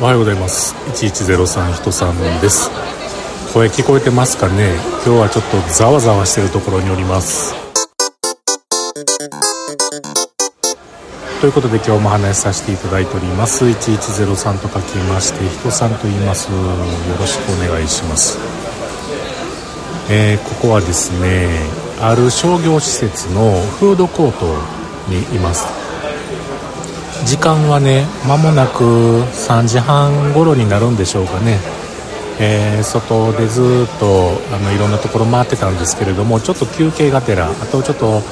[0.00, 0.74] おはようございます。
[1.04, 2.70] 1103人さんです。
[3.52, 4.72] 声聞こえてますかね？
[5.04, 7.54] 今日はちょっとざわざわしてるところにおります。
[11.42, 13.66] ということで今日も話しさせていただいております。
[13.66, 16.50] 1103と書きまして人さんと言います。
[16.50, 16.56] よ
[17.18, 18.38] ろしくお願いします。
[20.08, 21.60] えー、ここはですね
[22.00, 24.46] ある商業施設のフードコート
[25.10, 25.89] にいます。
[27.24, 31.58] 時間はね間もなく3時半頃になるんでしょうかね、
[32.40, 38.22] えー、外でずっとあのいろんなところ回ってたんですけれどもちょっと休憩がてらあとちょっと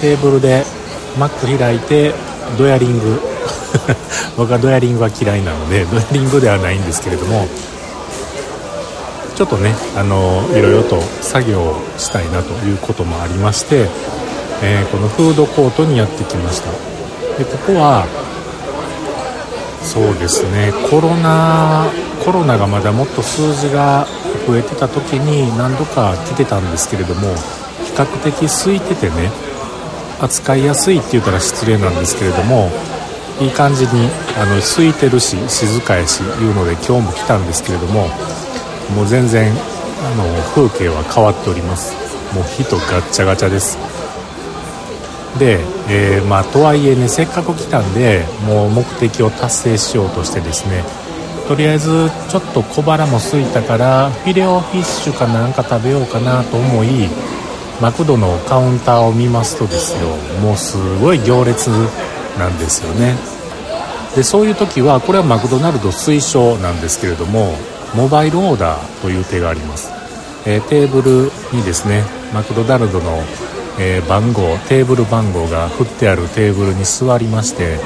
[0.00, 0.64] テーブルで
[1.18, 2.12] マック開いて
[2.56, 3.20] ドヤリング。
[4.36, 7.46] 僕はドヤリングは嫌いなのでドヤリングではないんですけれども
[9.36, 13.86] ちょっとねあのいろいろと作業をしたいなということもありまして、
[14.62, 16.70] えー、このフードコートにやってきました。
[17.38, 18.06] でここは
[19.88, 20.70] そうですね。
[20.90, 21.86] コロナ
[22.22, 24.06] コロナがまだもっと数字が
[24.46, 27.34] 増えてた時に何度か来てたんですけれども
[27.84, 29.30] 比較的空いててね
[30.20, 32.70] 扱いやすいって言ったら失礼なんですけれども
[33.40, 38.08] いい感じにあの空いてるし静かやしいうので今日も来たんですけれども
[38.94, 41.94] もう全然あの風景は変わっております。
[42.34, 43.78] もう人ガッチャガチャです。
[45.38, 50.82] で、えー、まあ、とはいえねせっかく来たんでもう目的を達成しようとしてですね
[51.46, 57.08] とりあえずちょっと小腹も空いたからフィレオフィッシュかなんか食べようかなと思い
[57.80, 60.08] マクドのカウンターを見ますとですよ
[60.42, 61.68] もうすごい行列
[62.38, 63.14] なんですよね。
[64.14, 67.54] でそういう時はこれはマクドナルド推奨なんですけれども
[67.94, 69.90] モバイルオーダーという手があります、
[70.46, 72.02] えー、テーブルにですね
[72.34, 73.22] マクドナルドの
[73.80, 77.78] えー、番号テーブル番号が振ってあるテーブルに座りまして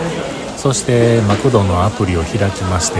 [0.57, 2.99] そしてマクドのアプリを開きまして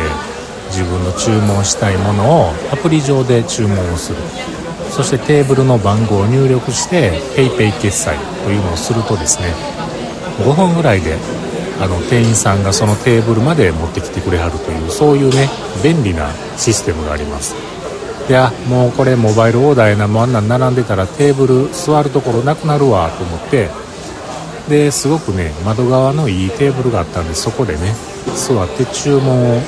[0.69, 4.19] 自分の注文したいものをアプリ上で注文をする。
[4.93, 9.47] そしてテーブルの番号を入力して PayPay 決済というのをするとですね
[10.45, 11.17] 5分ぐらいで
[11.81, 15.49] あの店員さんがそのテーブルまで持ってきてくれはるというそういうね
[15.83, 17.55] 便利なシステムがあります。
[18.33, 23.83] やもうこれモバイルオーダーやなもうあんなん並んでたらテーブル座るところなくなるわと思って。
[24.69, 27.95] ですごくね窓側のいいテーブルがあったんでそこでね
[28.35, 29.61] 座って注文を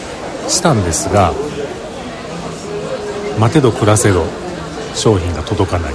[0.49, 1.33] したんですが
[3.39, 4.25] 待てど暮らせど
[4.95, 5.95] 商品が届かない。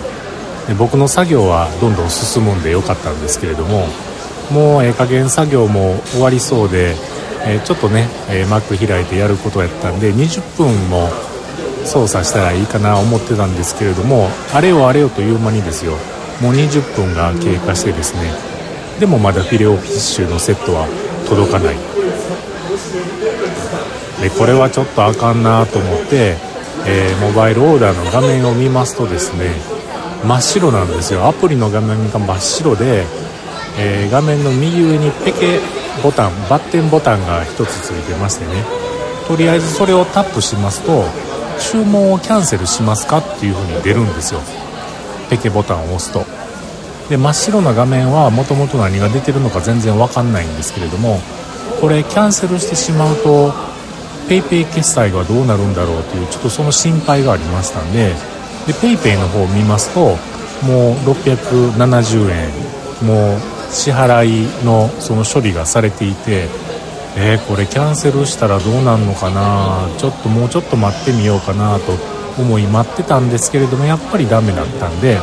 [0.67, 3.87] で僕の作業はどんどん進むんでよかったんですけれども
[4.51, 6.95] もうええ加減作業も終わりそうで、
[7.47, 11.09] えー、ちょっとね、えー、マック開いてやることやったんで20分も
[11.85, 15.93] 操作したらいいかな思ってたんですけれどもあれよあれよという間にですよ
[16.41, 18.49] もう20分が経過してですね
[18.99, 20.85] でもまだフィレオフィッシュのセットは
[21.27, 21.75] 届かない。
[24.21, 26.35] でこれはちょっとあかんなと思って、
[26.85, 29.51] えー、モバイルオーダーの画面を見ますとですね
[30.25, 31.27] 真っ白なんですよ。
[31.27, 33.05] アプリの画面が真っ白で、
[33.79, 35.59] えー、画面の右上にペケ
[36.03, 38.65] ボタンバッテンボタンが1つついてましてね。
[39.29, 41.05] とりあえずそれをタップしますと
[41.59, 44.41] 注文をキャンセルしますかっていう風に出るんですよ。
[45.29, 46.25] ペケボタンを押すと。
[47.09, 51.19] で真っ白な画面はもともと何が出てるのか全然わかんないんですけれども
[51.81, 53.51] これキャンセルしてしまうと
[54.29, 58.09] PayPay 決済がどうなるんだろうというちょっとその心配がありましたんで
[58.67, 60.15] で PayPay の方を見ますと
[60.65, 63.39] もう670円もう
[63.71, 66.47] 支払いのその処理がされていて
[67.17, 69.89] えー、これキャンセルしたらどうなんのかな？
[69.97, 71.97] ちょっともうちょっと待ってみようかなと
[72.41, 75.19] 思い待ってたんですけれどもやっぱりダメだったんで、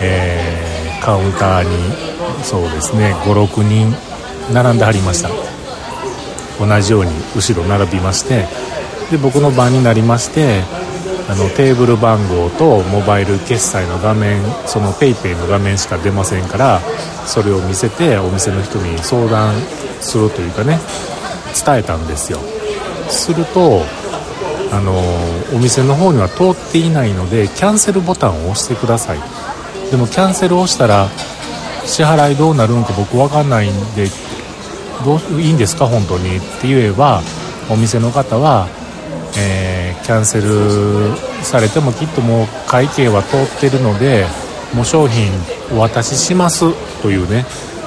[0.00, 1.70] えー、カウンターに
[2.44, 3.94] そうですね56人
[4.52, 5.30] 並んではりました。
[6.60, 8.46] 同じように後ろ並びまして
[9.10, 10.62] で僕の番になりまして
[11.28, 16.80] あのテーブル番号とモバイル決済の画面その PayPay の画面しか出ませんから
[17.26, 19.54] それを見せてお店の人に相談
[20.00, 20.78] するというかね
[21.64, 22.38] 伝えたんですよ。
[23.08, 23.82] すると
[24.72, 24.98] あの
[25.54, 29.18] お店の方には通っていないのでキャンセルボタンを押してください
[29.90, 31.08] でもキャンセルをしたら
[31.84, 34.06] 支払いどうなるんか僕分かんないんで
[35.04, 36.38] どういいんですか本当に？
[36.38, 37.20] って言えば
[37.70, 38.66] お店の方は、
[39.36, 39.71] えー、
[40.02, 44.26] キャンセルされてもきっともう会計は通ってるので
[44.74, 45.30] もう商品
[45.72, 46.64] お渡しします
[47.02, 47.44] というね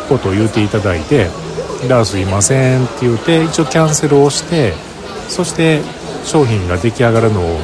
[0.10, 1.26] ことを言うていただいて
[1.84, 4.74] だからすいませんって言うて一応キャンセルをして
[5.28, 5.82] そして
[6.24, 7.60] 商品が出来上がるのを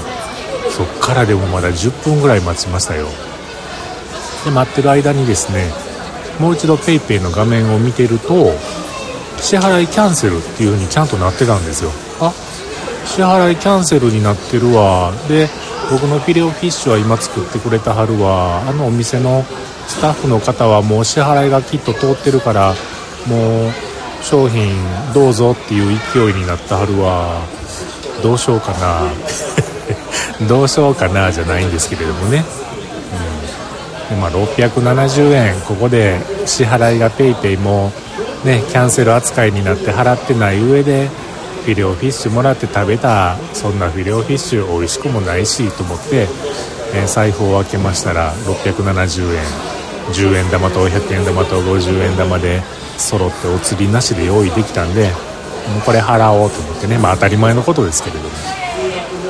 [0.70, 3.08] そっからでもまだ10分ぐらい待ちましたよ。
[4.46, 5.70] で待ってる間にですね
[6.40, 8.52] もう一度 PayPay の画面を見てると
[9.38, 11.92] 支払いキャンセルっていう風にちゃんとなってたんですよ。
[12.20, 12.34] あ
[13.06, 15.12] 支払いキャンセルになってるわ。
[15.28, 15.48] で
[15.92, 18.62] 僕のフィレオフィッシュは今作ってくれたはるわ。
[18.68, 19.44] あのお店の
[19.88, 22.74] スタッフの方はもう支払いがきっと通ってるから
[23.28, 23.72] もう
[24.22, 24.74] 商品
[25.14, 27.42] どうぞっていう勢いになったはるわ。
[28.24, 29.02] どうしようかな。
[30.48, 32.44] どうしようかなじゃないんですけれどもね、
[34.10, 34.16] うん。
[34.16, 35.60] でまあ、670円。
[35.62, 37.92] ここで支払いが PayPay も
[38.44, 43.38] ねキャンセル扱いになって払ってない上でィレオフィッシュもらって食べた。
[43.54, 46.28] そんなフィレオフィッシュ美味しくもないしと思って、
[46.94, 49.82] えー、財布を開けましたら670円。
[50.12, 52.62] 10円玉と100円玉と50円玉で
[52.98, 56.98] 揃ってお釣りなしで用意できたんでもうこれ払おうと思ってね。
[56.98, 58.30] まあ当たり前のことですけれども。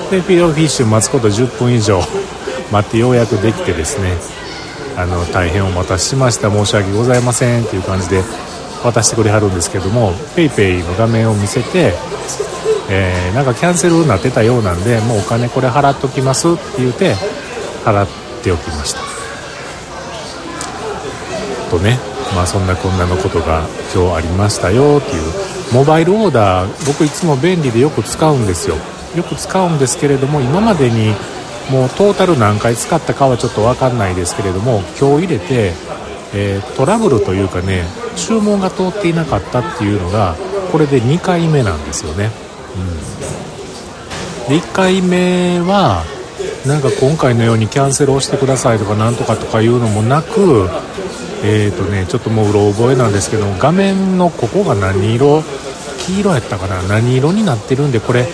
[0.09, 2.01] でフィレオフィッシュ待つこと10分以上
[2.71, 4.17] 待ってようやくできてですね。
[4.97, 6.49] あの大変お待たせしました。
[6.51, 8.23] 申し訳ございませんっていう感じで
[8.83, 11.93] 渡してくれはるんですけども PayPay の画面を見せて、
[12.89, 17.15] えー、なんかキャンセルになってたようなんでもうお金これ払っときますって言うて
[17.85, 18.07] 払っ
[18.43, 19.01] ておきました。
[21.69, 21.97] とね
[22.35, 25.51] まあそんなこんなのことが今日ありましたよっていう。
[25.73, 28.75] モバイルオーダー僕いつも便利でよく使うんですよ。
[29.15, 31.13] よく使うんですけれども今までに
[31.69, 35.71] もうトータル何回使ったかはちょっと分かんないですけれども今日入れて
[36.33, 37.83] えー、トラブルというかね
[38.15, 40.35] 注文が通っていなかったっていうのが
[40.71, 42.29] これで2回目なんですよね、
[44.45, 46.03] うん、で1回目は
[46.65, 50.69] なんか今回のようにキャンセルをしてくださいとかなんとかとかいうのもなく
[51.43, 55.43] えーとねちょっともううろ覚えなんですけど画面のここが何色
[56.05, 58.25] 黄色やったかな何色になってるんでこれ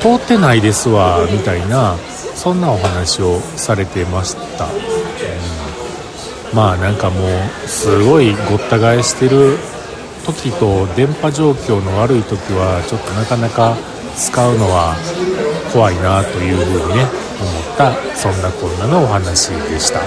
[0.00, 1.96] 通ってないですわみたいな
[2.34, 4.68] そんなお話をされてました、
[6.54, 9.58] まあなんかもうすごいごった返してる
[10.24, 13.76] 時と電波状況の悪い時はちょっとなかなか
[14.16, 14.94] 使うのは
[15.72, 17.02] 怖いなというふうにね
[17.40, 20.00] 思ったそんなこんなのお話でした。